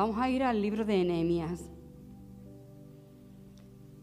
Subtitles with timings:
[0.00, 1.62] Vamos a ir al libro de Nehemías.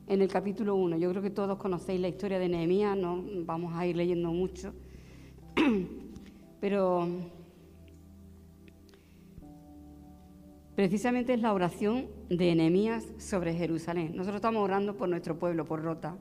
[0.05, 3.73] En el capítulo 1, yo creo que todos conocéis la historia de Nehemías, no vamos
[3.73, 4.75] a ir leyendo mucho,
[6.61, 7.07] pero
[10.75, 14.11] precisamente es la oración de Nehemías sobre Jerusalén.
[14.11, 16.15] Nosotros estamos orando por nuestro pueblo, por Rota.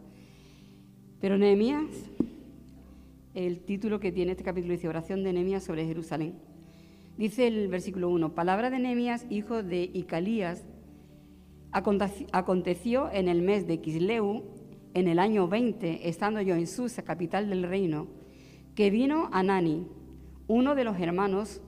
[1.20, 1.84] Pero Nehemías,
[3.34, 6.55] el título que tiene este capítulo dice oración de Nehemías sobre Jerusalén.
[7.16, 10.66] Dice el versículo 1, palabra de Nehemías, hijo de Icalías,
[11.72, 14.44] aconteció en el mes de Quisleu,
[14.92, 18.08] en el año 20, estando yo en Susa, capital del reino,
[18.74, 19.86] que vino Anani,
[20.46, 21.62] uno de los hermanos,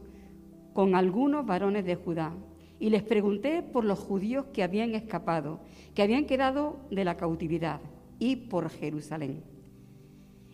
[0.74, 2.34] con algunos varones de Judá,
[2.78, 5.60] y les pregunté por los judíos que habían escapado,
[5.94, 7.80] que habían quedado de la cautividad,
[8.18, 9.42] y por Jerusalén.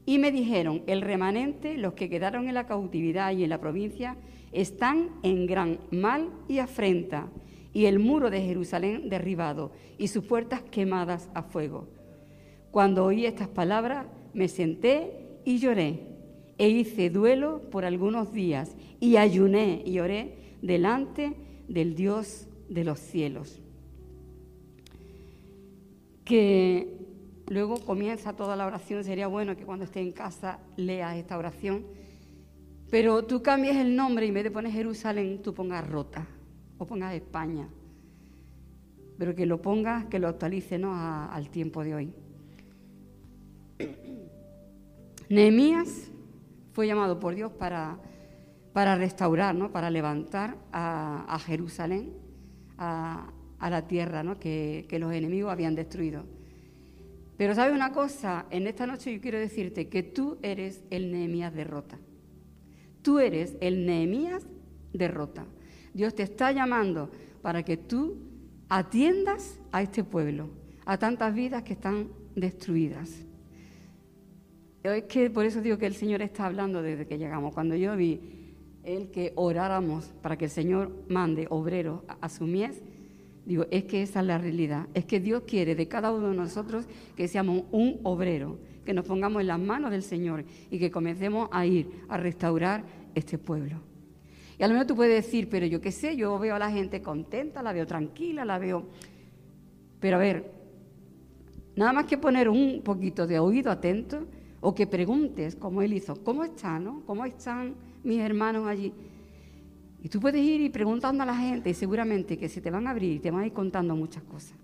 [0.07, 4.17] Y me dijeron, el remanente, los que quedaron en la cautividad y en la provincia,
[4.53, 7.29] están en gran mal y afrenta,
[7.73, 11.89] y el muro de Jerusalén derribado, y sus puertas quemadas a fuego.
[12.71, 15.13] Cuando oí estas palabras, me senté
[15.45, 16.01] y lloré,
[16.59, 21.35] e hice duelo por algunos días, y ayuné y oré delante
[21.69, 23.61] del Dios de los cielos.
[26.25, 27.04] Que
[27.49, 31.85] luego comienza toda la oración, sería bueno que cuando esté en casa leas esta oración
[32.95, 36.29] pero tú cambias el nombre y en vez de poner Jerusalén, tú pongas Rota
[36.79, 37.69] o pongas España.
[39.19, 40.95] Pero que lo pongas, que lo actualice ¿no?
[40.95, 42.15] al tiempo de hoy.
[45.29, 46.13] Nehemías
[46.73, 47.99] fue llamado por Dios para,
[48.73, 49.73] para restaurar, ¿no?
[49.73, 52.13] para levantar a, Jerusalén,
[52.79, 54.39] a, la tierra ¿no?
[54.39, 56.27] que los enemigos habían destruido.
[57.37, 61.53] Pero sabes una cosa, en esta noche yo quiero decirte que tú eres el Nehemías
[61.53, 61.99] derrota.
[63.03, 64.47] Tú eres el Nehemías
[64.93, 65.45] derrota.
[65.93, 67.11] Dios te está llamando
[67.43, 68.17] para que tú
[68.69, 70.49] atiendas a este pueblo,
[70.87, 73.27] a tantas vidas que están destruidas.
[74.83, 77.55] Es que por eso digo que el Señor está hablando desde que llegamos.
[77.55, 78.21] Cuando yo vi
[78.83, 82.83] el que oráramos para que el Señor mande obreros a su mies,
[83.45, 84.89] digo, es que esa es la realidad.
[84.95, 89.07] Es que Dios quiere de cada uno de nosotros que seamos un obrero que nos
[89.07, 92.85] pongamos en las manos del Señor y que comencemos a ir a restaurar
[93.15, 93.81] este pueblo.
[94.59, 96.71] Y a lo mejor tú puedes decir, pero yo qué sé, yo veo a la
[96.71, 98.87] gente contenta, la veo tranquila, la veo...
[100.01, 100.53] Pero a ver,
[101.75, 104.27] nada más que poner un poquito de oído atento
[104.61, 106.85] o que preguntes, como él hizo, ¿cómo están?
[106.85, 107.03] No?
[107.07, 107.75] ¿Cómo están
[108.05, 108.93] mis hermanos allí?
[110.05, 112.87] Y tú puedes ir y preguntando a la gente y seguramente que se te van
[112.87, 114.55] a abrir y te van a ir contando muchas cosas,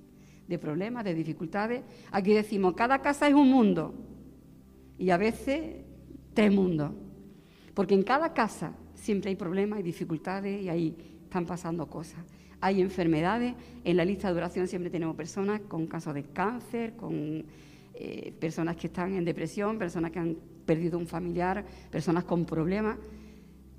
[0.46, 1.82] de problemas, de dificultades.
[2.12, 3.94] Aquí decimos, cada casa es un mundo
[4.98, 5.76] y a veces
[6.34, 6.92] tres mundos.
[7.72, 12.20] Porque en cada casa siempre hay problemas y dificultades y ahí están pasando cosas.
[12.60, 17.46] Hay enfermedades, en la lista de oración siempre tenemos personas con casos de cáncer, con
[17.94, 20.36] eh, personas que están en depresión, personas que han
[20.66, 22.98] perdido un familiar, personas con problemas.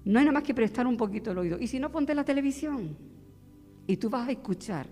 [0.06, 1.59] No hay nada más que prestar un poquito el oído.
[1.59, 2.95] Y si no, ponte la televisión
[3.88, 4.88] y tú vas a escuchar,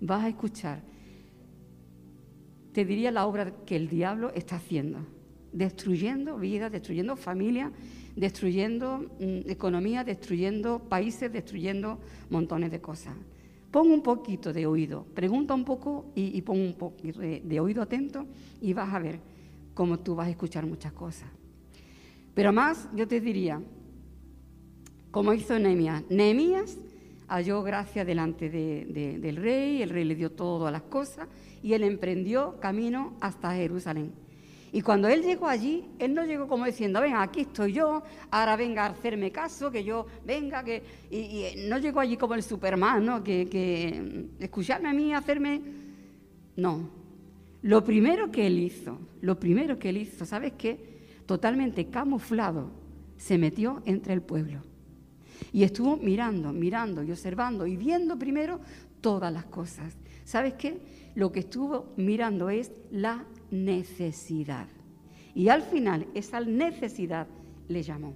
[0.00, 0.82] vas a escuchar.
[2.72, 4.98] Te diría la obra que el diablo está haciendo
[5.52, 7.70] destruyendo vidas, destruyendo familias,
[8.16, 11.98] destruyendo mm, economía, destruyendo países, destruyendo
[12.30, 13.14] montones de cosas.
[13.70, 18.26] Pon un poquito de oído, pregunta un poco y, pon un poquito de, oído atento
[18.60, 19.18] y vas a ver
[19.72, 21.28] cómo tú vas a escuchar muchas cosas.
[22.34, 23.62] Pero más, yo te diría,
[25.12, 26.78] como hizo Nehemías, Nehemías
[27.28, 31.28] halló gracia delante del rey, el rey le dio todas las cosas
[31.62, 34.12] y él emprendió camino hasta Jerusalén.
[34.74, 38.56] Y cuando él llegó allí, él no llegó como diciendo, ven, aquí estoy yo, ahora
[38.56, 40.82] venga a hacerme caso, que yo venga, que...
[41.10, 43.22] Y, no llegó allí como el Superman, ¿no?
[43.22, 45.60] Que, que escucharme a mí, hacerme...
[46.56, 46.88] No.
[47.60, 50.78] Lo primero que él hizo, lo primero que él hizo, ¿sabes qué?
[51.26, 52.70] Totalmente camuflado,
[53.18, 54.71] se metió entre el pueblo.
[55.52, 58.60] Y estuvo mirando, mirando y observando y viendo primero
[59.00, 59.96] todas las cosas.
[60.24, 60.80] ¿Sabes qué?
[61.14, 64.66] Lo que estuvo mirando es la necesidad.
[65.34, 67.26] Y al final esa necesidad
[67.68, 68.14] le llamó.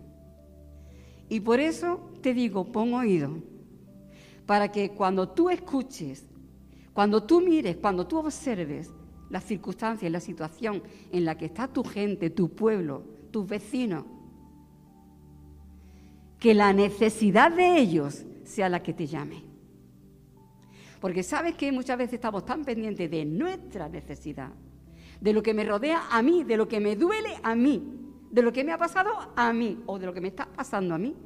[1.29, 3.43] Y por eso te digo, pon oído,
[4.47, 6.25] para que cuando tú escuches,
[6.93, 8.93] cuando tú mires, cuando tú observes
[9.29, 13.03] las circunstancias, la situación en la que está tu gente, tu pueblo,
[13.33, 14.05] tus vecinos,
[16.47, 19.43] que la necesidad de ellos sea la que te llame.
[21.01, 24.51] Porque sabes que muchas veces estamos tan pendientes de nuestra necesidad
[25.21, 27.83] de lo que me rodea a mí, de lo que me duele a mí,
[28.31, 30.95] de lo que me ha pasado a mí o de lo que me está pasando
[30.95, 31.17] a mí,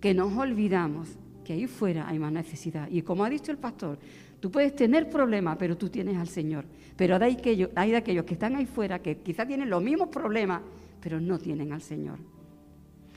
[0.00, 2.88] que nos olvidamos que ahí fuera hay más necesidad.
[2.90, 4.00] Y como ha dicho el pastor,
[4.40, 6.64] tú puedes tener problemas, pero tú tienes al Señor.
[6.96, 10.62] Pero hay, de aquellos que están ahí fuera que quizás tienen los mismos problemas,
[11.00, 12.33] pero no tienen al Señor.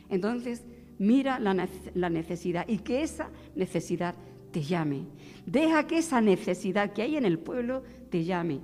[0.10, 0.64] Entonces,
[1.00, 4.16] mira la, necesidad y que esa necesidad
[4.52, 5.06] te llame.
[5.46, 8.60] Deja que esa necesidad que hay en el pueblo te llame,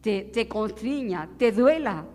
[0.00, 2.06] te, te constriña, te duela,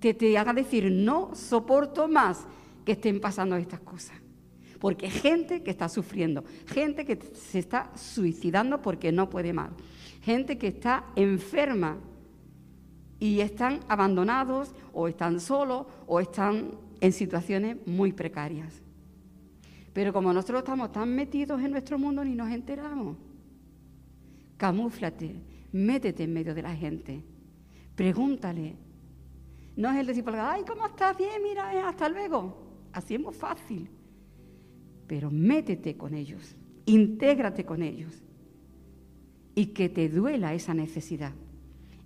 [0.00, 2.46] te, te haga decir, no soporto más
[2.84, 4.16] que estén pasando estas cosas.
[4.78, 9.70] Porque gente que está sufriendo, gente que se está suicidando porque no puede más,
[10.22, 11.98] gente que está enferma
[13.18, 16.70] y están abandonados o están solos o están
[17.00, 18.82] en situaciones muy precarias.
[19.92, 23.16] Pero como nosotros estamos tan metidos en nuestro mundo ni nos enteramos.
[24.56, 25.36] Camúflate,
[25.72, 27.22] métete en medio de la gente,
[27.94, 28.76] pregúntale.
[29.76, 31.16] No es el decir, ay, ¿cómo estás?
[31.16, 32.68] Bien, mira, eh, hasta luego.
[32.92, 33.88] Así es muy fácil.
[35.06, 36.56] Pero métete con ellos,
[36.86, 38.22] intégrate con ellos
[39.54, 41.32] y que te duela esa necesidad.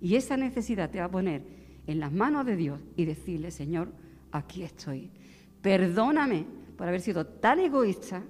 [0.01, 1.43] Y esa necesidad te va a poner
[1.85, 3.91] en las manos de Dios y decirle, Señor,
[4.33, 5.09] aquí estoy.
[5.61, 6.45] Perdóname
[6.77, 8.23] por haber sido tan egoísta,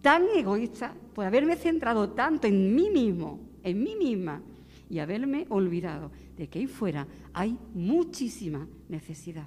[0.00, 4.40] tan egoísta, por haberme centrado tanto en mí mismo, en mí misma,
[4.88, 9.46] y haberme olvidado de que ahí fuera hay muchísima necesidad.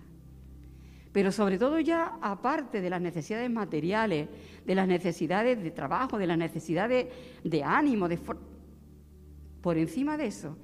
[1.12, 4.28] Pero sobre todo ya aparte de las necesidades materiales,
[4.66, 7.08] de las necesidades de trabajo, de las necesidades
[7.44, 8.20] de ánimo, de
[9.62, 10.58] por encima de eso,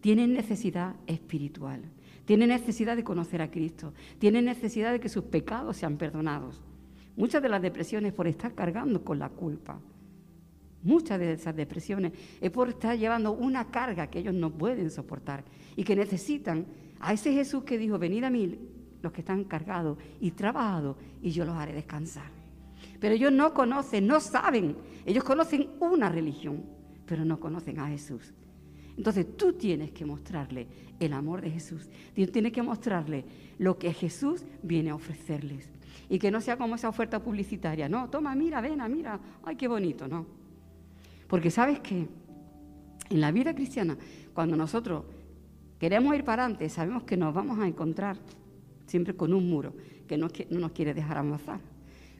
[0.00, 1.82] tienen necesidad espiritual,
[2.30, 6.62] tienen necesidad de conocer a Cristo, tienen necesidad de que sus pecados sean perdonados.
[7.16, 9.80] Muchas de las depresiones por estar cargando con la culpa.
[10.84, 15.42] Muchas de esas depresiones es por estar llevando una carga que ellos no pueden soportar
[15.74, 16.66] y que necesitan
[17.00, 18.60] a ese Jesús que dijo, venid a mí
[19.02, 22.30] los que están cargados y trabajados y yo los haré descansar.
[23.00, 26.62] Pero ellos no conocen, no saben, ellos conocen una religión,
[27.06, 28.32] pero no conocen a Jesús.
[29.00, 30.66] Entonces tú tienes que mostrarle
[30.98, 31.88] el amor de Jesús.
[32.12, 33.24] Tienes que mostrarle
[33.56, 35.70] lo que Jesús viene a ofrecerles.
[36.10, 37.88] Y que no sea como esa oferta publicitaria.
[37.88, 39.18] No, toma, mira, ven, mira.
[39.42, 40.26] Ay, qué bonito, no.
[41.28, 42.08] Porque sabes que
[43.08, 43.96] en la vida cristiana,
[44.34, 45.06] cuando nosotros
[45.78, 48.18] queremos ir para adelante, sabemos que nos vamos a encontrar
[48.84, 49.72] siempre con un muro
[50.06, 51.60] que no, no nos quiere dejar avanzar.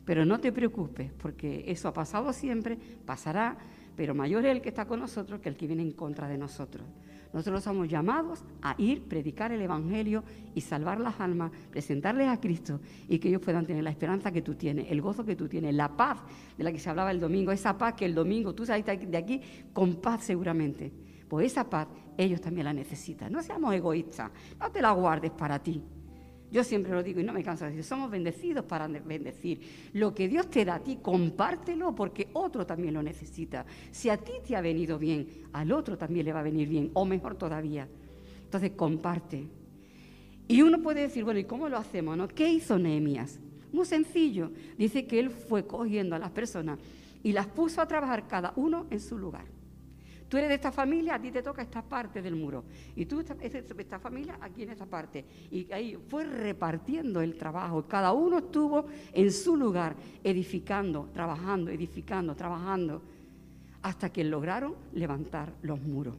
[0.06, 3.58] Pero no te preocupes, porque eso ha pasado siempre, pasará
[4.00, 6.38] pero mayor es el que está con nosotros que el que viene en contra de
[6.38, 6.86] nosotros.
[7.34, 10.24] Nosotros somos llamados a ir, predicar el Evangelio
[10.54, 12.80] y salvar las almas, presentarles a Cristo
[13.10, 15.74] y que ellos puedan tener la esperanza que tú tienes, el gozo que tú tienes,
[15.74, 16.16] la paz
[16.56, 19.18] de la que se hablaba el domingo, esa paz que el domingo tú saliste de
[19.18, 19.42] aquí
[19.74, 20.90] con paz seguramente.
[21.28, 21.86] Pues esa paz
[22.16, 23.30] ellos también la necesitan.
[23.30, 25.82] No seamos egoístas, no te la guardes para ti.
[26.50, 29.60] Yo siempre lo digo y no me canso de decir, somos bendecidos para bendecir.
[29.92, 33.64] Lo que Dios te da a ti, compártelo porque otro también lo necesita.
[33.92, 36.90] Si a ti te ha venido bien, al otro también le va a venir bien,
[36.94, 37.88] o mejor todavía.
[38.44, 39.46] Entonces, comparte.
[40.48, 42.16] Y uno puede decir, bueno, ¿y cómo lo hacemos?
[42.16, 42.26] No?
[42.26, 43.38] ¿Qué hizo Nehemías?
[43.72, 44.50] Muy sencillo.
[44.76, 46.80] Dice que él fue cogiendo a las personas
[47.22, 49.44] y las puso a trabajar cada uno en su lugar.
[50.30, 52.62] Tú eres de esta familia, a ti te toca esta parte del muro.
[52.94, 55.24] Y tú de esta familia, aquí en esta parte.
[55.50, 57.84] Y ahí fue repartiendo el trabajo.
[57.88, 63.02] Cada uno estuvo en su lugar, edificando, trabajando, edificando, trabajando,
[63.82, 66.14] hasta que lograron levantar los muros.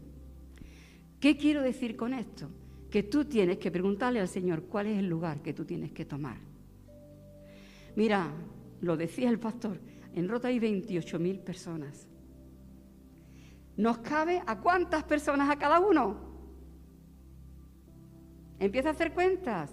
[1.18, 2.50] ¿Qué quiero decir con esto?
[2.90, 6.04] Que tú tienes que preguntarle al Señor cuál es el lugar que tú tienes que
[6.04, 6.36] tomar.
[7.96, 8.30] Mira,
[8.82, 9.80] lo decía el pastor,
[10.14, 12.10] en Rota hay 28 mil personas.
[13.82, 16.16] ¿Nos cabe a cuántas personas a cada uno?
[18.60, 19.72] Empieza a hacer cuentas.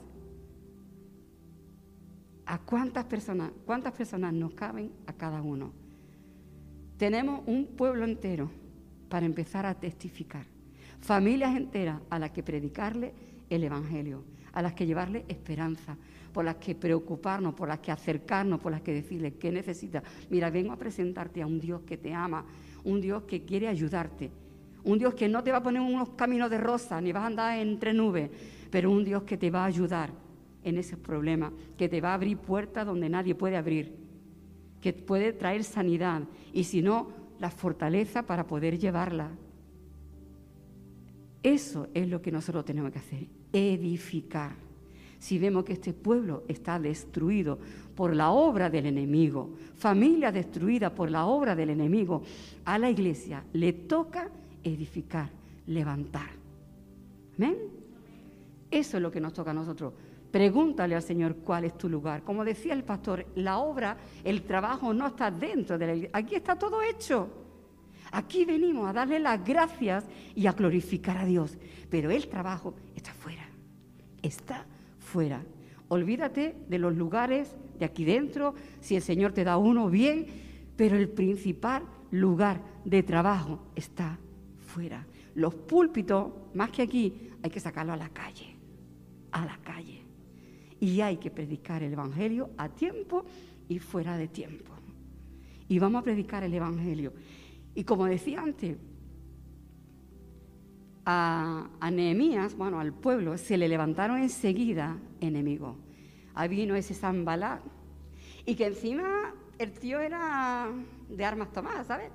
[2.46, 5.74] ¿A cuántas personas, cuántas personas nos caben a cada uno?
[6.96, 8.50] Tenemos un pueblo entero
[9.10, 10.46] para empezar a testificar.
[11.02, 13.12] Familias enteras a las que predicarle
[13.50, 14.24] el Evangelio,
[14.54, 15.98] a las que llevarle esperanza,
[16.32, 20.02] por las que preocuparnos, por las que acercarnos, por las que decirle qué necesitas.
[20.30, 22.46] Mira, vengo a presentarte a un Dios que te ama,
[22.88, 24.30] un Dios que quiere ayudarte,
[24.82, 27.26] un Dios que no te va a poner unos caminos de rosa, ni vas a
[27.26, 28.30] andar entre nubes,
[28.70, 30.10] pero un Dios que te va a ayudar
[30.64, 33.94] en esos problemas, que te va a abrir puertas donde nadie puede abrir,
[34.80, 39.30] que puede traer sanidad y si no, la fortaleza para poder llevarla.
[41.42, 44.67] Eso es lo que nosotros tenemos que hacer, edificar.
[45.18, 47.58] Si vemos que este pueblo está destruido
[47.94, 52.22] por la obra del enemigo, familia destruida por la obra del enemigo,
[52.64, 54.30] a la iglesia le toca
[54.62, 55.30] edificar,
[55.66, 56.30] levantar.
[57.36, 57.56] ¿Amén?
[58.70, 59.92] Eso es lo que nos toca a nosotros.
[60.30, 62.22] Pregúntale al Señor cuál es tu lugar.
[62.22, 66.18] Como decía el pastor, la obra, el trabajo no está dentro de la iglesia.
[66.18, 67.28] Aquí está todo hecho.
[68.12, 71.56] Aquí venimos a darle las gracias y a glorificar a Dios.
[71.90, 73.48] Pero el trabajo está fuera.
[74.22, 74.66] Está
[75.12, 75.44] fuera.
[75.88, 78.54] Olvídate de los lugares de aquí dentro.
[78.80, 80.26] Si el Señor te da uno, bien.
[80.76, 84.18] Pero el principal lugar de trabajo está
[84.58, 85.06] fuera.
[85.34, 88.56] Los púlpitos, más que aquí, hay que sacarlo a la calle.
[89.32, 90.08] A la calle
[90.80, 93.24] y hay que predicar el Evangelio a tiempo
[93.68, 94.72] y fuera de tiempo.
[95.68, 97.12] Y vamos a predicar el Evangelio.
[97.74, 98.76] Y como decía antes,
[101.10, 105.74] a, Nehemías, bueno, al pueblo, se le levantaron enseguida enemigos.
[106.50, 107.62] Vino ese Zambalá.
[108.44, 110.68] Y que encima el tío era
[111.08, 112.10] de armas tomadas, ¿sabes?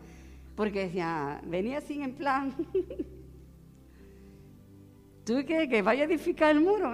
[0.55, 2.53] Porque decía, venía así en plan,
[5.25, 5.67] ¿tú qué?
[5.67, 6.93] ¿Que vaya a edificar el muro?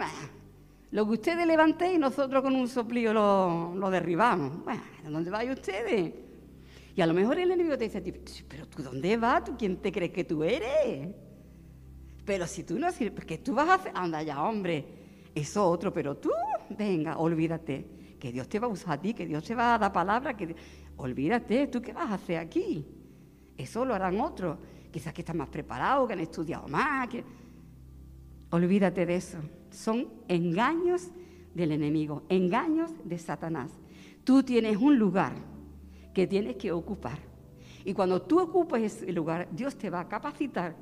[0.92, 4.64] Lo que ustedes levantéis, nosotros con un soplío lo, derribamos.
[4.64, 6.14] Bueno, ¿dónde vais ustedes?
[6.96, 8.02] Y a lo mejor el enemigo te dice,
[8.48, 11.10] pero tú dónde vas, tú quién te crees que tú eres.
[12.30, 13.92] Pero si tú no sirves, ¿qué tú vas a hacer?
[13.96, 14.86] Anda ya, hombre,
[15.34, 16.30] eso otro, pero tú,
[16.78, 17.88] venga, olvídate,
[18.20, 20.38] que Dios te va a usar a ti, que Dios te va a dar palabra,
[20.38, 20.56] que
[20.98, 22.86] olvídate, ¿tú qué vas a hacer aquí?
[23.58, 24.60] Eso lo harán otros,
[24.92, 27.24] quizás que están más preparados, que han estudiado más, que...
[28.52, 29.40] Olvídate de eso
[29.72, 31.10] son engaños
[31.56, 33.72] del enemigo, engaños de Satanás.
[34.24, 35.34] Tú tienes un lugar
[36.14, 37.18] que tienes que ocupar.
[37.84, 40.76] Y cuando tú ocupes ese lugar, Dios te va a capacitar,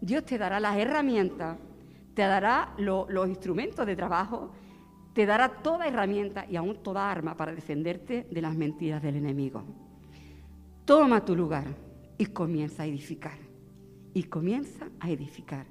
[0.00, 1.58] Dios te dará las herramientas,
[2.14, 4.52] te dará los instrumentos de trabajo,
[5.12, 9.64] te dará toda herramienta y aún toda arma para defenderte de las mentiras del enemigo.
[10.84, 11.66] Toma tu lugar
[12.18, 13.38] y comienza a edificar.
[14.14, 15.66] Y comienza a edificar.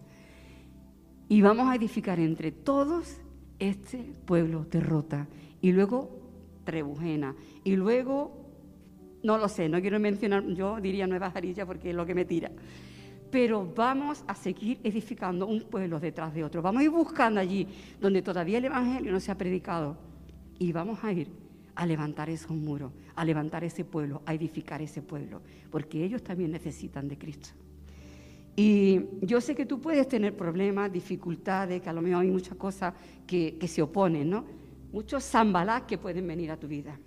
[1.27, 3.17] Y vamos a edificar entre todos
[3.57, 5.27] este pueblo derrota.
[5.61, 6.25] Y luego
[6.65, 7.35] Trebujena.
[7.63, 8.33] Y luego,
[9.23, 12.25] no lo sé, no quiero mencionar, yo diría Nueva Jarilla porque es lo que me
[12.25, 12.51] tira.
[13.31, 16.61] Pero vamos a seguir edificando un pueblo detrás de otro.
[16.61, 17.67] Vamos a ir buscando allí
[17.99, 19.97] donde todavía el Evangelio no se ha predicado.
[20.57, 21.29] Y vamos a ir
[21.75, 25.41] a levantar esos muros, a levantar ese pueblo, a edificar ese pueblo.
[25.69, 27.49] Porque ellos también necesitan de Cristo.
[28.55, 32.55] Y yo sé que tú puedes tener problemas, dificultades, que a lo mejor hay muchas
[32.55, 32.93] cosas
[33.27, 34.45] que, se oponen, ¿no?
[34.93, 36.97] Muchos zambalás que pueden venir a tu vida.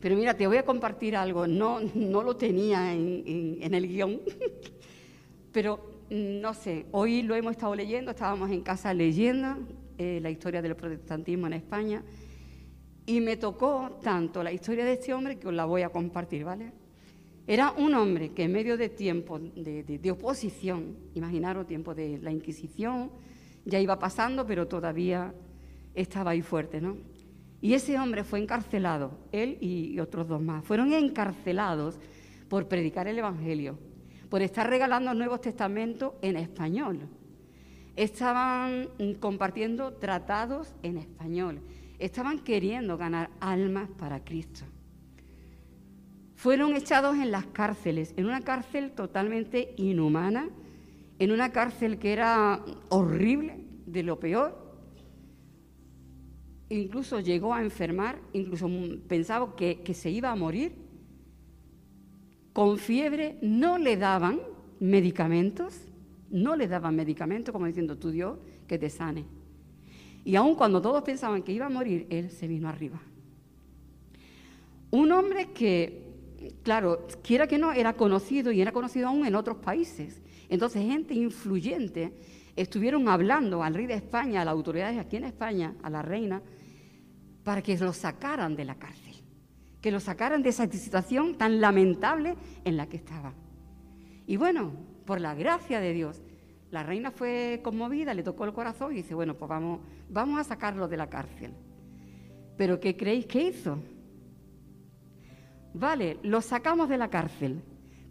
[0.00, 4.20] Pero mira, te voy a compartir algo, no, no lo tenía en, el guion,
[5.52, 9.56] pero mm, no sé, hoy lo hemos estado leyendo, estábamos en casa leyendo
[9.96, 12.04] eh, la historia del protestantismo en España
[13.06, 16.44] y me tocó tanto la historia de este hombre que os la voy a compartir,
[16.44, 16.72] ¿vale?
[17.46, 23.10] Era un hombre que en medio de tiempo de, oposición, imaginaros tiempo de la Inquisición,
[23.64, 25.32] ya iba pasando, pero todavía
[25.94, 26.98] estaba ahí fuerte, ¿no?
[27.60, 31.98] Y ese hombre fue encarcelado, él y, otros dos más, fueron encarcelados
[32.48, 33.78] por predicar el Evangelio,
[34.28, 37.00] por estar regalando Nuevos Testamentos en español.
[37.96, 38.88] Estaban
[39.18, 41.60] compartiendo tratados en español,
[41.98, 44.64] estaban queriendo ganar almas para Cristo
[46.38, 50.48] fueron echados en las cárceles, en una cárcel totalmente inhumana,
[51.18, 54.67] en una cárcel que era horrible, de lo peor.
[56.70, 58.68] Incluso llegó a enfermar, incluso
[59.06, 60.72] pensaba que, que se iba a morir.
[62.52, 64.40] Con fiebre no le daban
[64.80, 65.86] medicamentos,
[66.30, 69.24] no le daban medicamentos, como diciendo, tu Dios, que te sane.
[70.24, 73.00] Y aun cuando todos pensaban que iba a morir, él se vino arriba.
[74.90, 76.08] Un hombre que
[76.62, 80.20] claro, quiera que no, era conocido y era conocido aún en otros países.
[80.48, 82.12] Entonces, gente influyente
[82.56, 86.42] estuvieron hablando al rey de España, a las autoridades aquí en España, a la reina,
[87.44, 89.14] para que lo sacaran de la cárcel,
[89.80, 93.32] que lo sacaran de esa situación tan lamentable en la que estaba.
[94.26, 94.72] Y bueno,
[95.06, 96.22] por la gracia de Dios,
[96.70, 99.80] la reina fue conmovida, le tocó el corazón y dice, bueno, pues vamos,
[100.10, 101.52] vamos a sacarlo de la cárcel.
[102.58, 103.78] Pero ¿qué creéis que hizo?
[105.72, 107.62] Vale, los sacamos de la cárcel,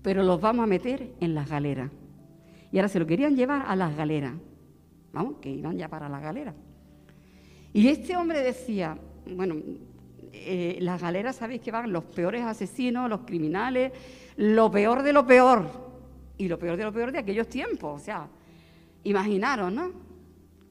[0.02, 1.92] pero los vamos a meter en las galeras.
[2.72, 4.34] Y ahora se lo querían llevar a las galeras.
[5.14, 6.56] Vamos, que iban ya para las galeras.
[7.74, 8.98] Y este hombre decía,
[9.36, 9.56] bueno,
[10.34, 13.92] eh, las galeras sabéis que van los peores asesinos, los criminales,
[14.36, 15.88] lo peor de lo peor.
[16.38, 18.02] Y lo peor de lo peor de aquellos tiempos.
[18.02, 18.28] O sea,
[19.04, 19.92] imaginaros, ¿no?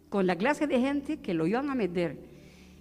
[0.09, 2.37] Con la clase de gente que lo iban a meter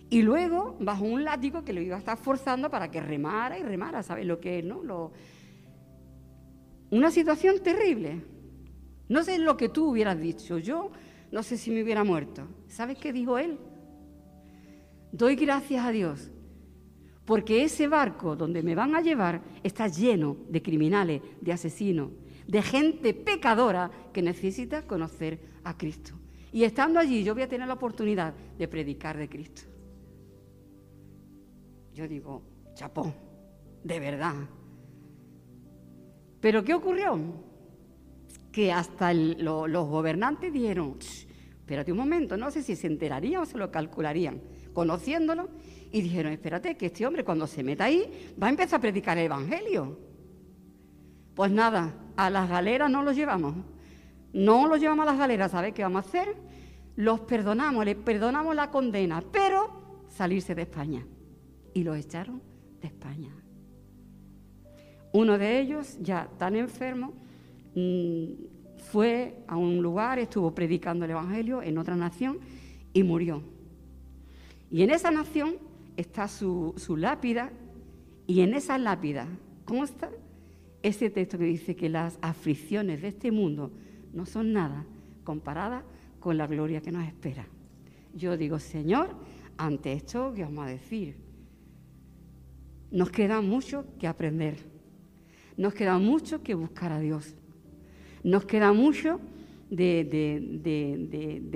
[0.10, 3.63] y luego, bajo un látigo que lo iba a estar forzando para que remara y
[3.63, 4.84] remara, ¿sabes lo que es, no?
[4.84, 5.12] Lo...
[6.91, 8.22] Una situación terrible.
[9.10, 10.91] No sé lo que tú hubieras dicho, yo
[11.32, 12.48] no sé si me hubiera muerto.
[12.67, 13.58] ¿Sabes qué dijo él?
[15.15, 16.29] Doy gracias a Dios
[17.24, 22.12] porque ese barco donde me van a llevar está lleno de criminales, de asesinos,
[22.45, 26.12] de gente pecadora que necesita conocer a Cristo.
[26.51, 29.62] Y estando allí yo voy a tener la oportunidad de predicar de Cristo.
[31.93, 32.43] Yo digo,
[32.74, 33.13] chapón,
[33.86, 34.36] de verdad.
[36.41, 37.17] Pero ¿qué ocurrió?
[38.51, 43.57] Que hasta los gobernantes dijeron, espérate un momento, no sé si se enterarían o se
[43.57, 44.41] lo calcularían,
[44.75, 45.50] conociéndolo,
[45.91, 49.17] y dijeron, espérate, que este hombre cuando se meta ahí va a empezar a predicar
[49.17, 49.98] el Evangelio.
[51.34, 53.55] Pues nada, a las galeras no los llevamos.
[54.34, 56.36] No los llevamos a las galeras, ¿sabes qué vamos a hacer?
[56.98, 61.08] Los perdonamos, les perdonamos la condena, pero salirse de España.
[61.74, 62.41] Y los echaron
[62.82, 63.29] de España.
[65.13, 67.13] Uno de ellos, ya tan enfermo,
[67.74, 68.25] mm,
[68.91, 72.39] fue a un lugar, estuvo predicando el Evangelio en otra nación
[72.91, 73.54] y murió.
[74.75, 75.55] Y en esa nación
[75.96, 77.50] está su, lápida
[78.27, 79.25] y en esa lápida
[79.63, 80.12] consta
[80.84, 83.72] ese texto que dice que las aflicciones de este mundo
[84.12, 84.86] no son nada
[85.24, 85.86] comparadas
[86.20, 87.48] con la gloria que nos espera.
[88.13, 89.12] Yo digo, Señor,
[89.55, 91.15] ante esto, ¿qué vamos a decir?
[92.91, 94.58] Nos queda mucho que aprender,
[95.55, 97.34] nos queda mucho que buscar a Dios,
[98.25, 99.22] nos queda mucho
[99.70, 100.03] de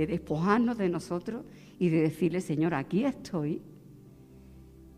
[0.07, 1.43] despojarnos de nosotros
[1.79, 3.62] y de decirle, Señor, aquí estoy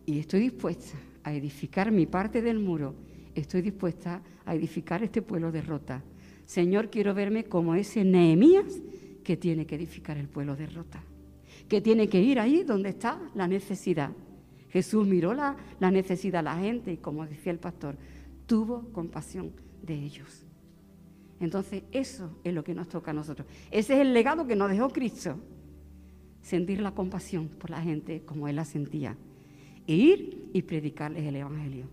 [0.04, 2.94] y estoy dispuesta a edificar mi parte del muro,
[3.34, 6.02] estoy dispuesta a edificar este pueblo de Rota.
[6.44, 8.82] Señor, quiero verme como ese Nehemías
[9.22, 11.00] que tiene que edificar el pueblo de Rota,
[11.68, 14.10] que tiene que ir ahí donde está la necesidad.
[14.70, 17.96] Jesús miró la, la necesidad de la gente y, como decía el pastor,
[18.46, 20.44] tuvo compasión de ellos.
[21.38, 23.46] Entonces, eso es lo que nos toca a nosotros.
[23.70, 25.38] Ese es el legado que nos dejó Cristo.
[26.42, 29.16] Sentir la compasión por la gente como Él la sentía
[29.86, 31.86] e ir y predicarles el Evangelio.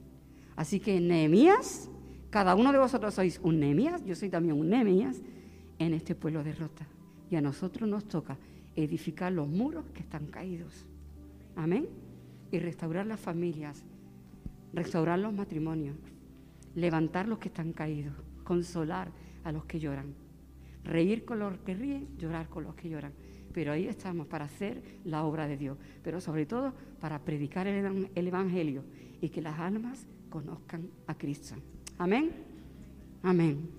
[0.56, 1.90] Así que Nehemías,
[2.30, 5.22] cada uno de vosotros sois un Nehemías, yo soy también un Nehemías
[5.78, 6.86] en este pueblo de Rota.
[7.32, 8.38] Y a nosotros nos toca
[8.76, 10.86] edificar los muros que están caídos.
[11.56, 11.88] Amén.
[12.52, 13.84] Y restaurar las familias,
[14.74, 15.96] restaurar los matrimonios,
[16.76, 19.12] levantar los que están caídos, consolar
[19.44, 20.14] a los que lloran,
[20.84, 23.14] reír con los que ríen, llorar con los que lloran
[23.54, 28.28] pero ahí estamos para hacer la obra de Dios, pero sobre todo para predicar el,
[28.28, 28.84] Evangelio
[29.22, 31.56] y que las almas conozcan a Cristo.
[31.98, 32.32] Amén.
[33.24, 33.70] Amén.